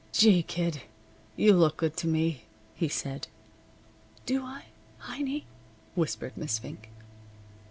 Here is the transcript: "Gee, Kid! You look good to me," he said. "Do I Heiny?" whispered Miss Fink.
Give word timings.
"Gee, 0.11 0.41
Kid! 0.41 0.81
You 1.35 1.53
look 1.53 1.77
good 1.77 1.95
to 1.97 2.07
me," 2.07 2.45
he 2.73 2.89
said. 2.89 3.27
"Do 4.25 4.43
I 4.43 4.63
Heiny?" 5.01 5.45
whispered 5.93 6.35
Miss 6.35 6.57
Fink. 6.57 6.89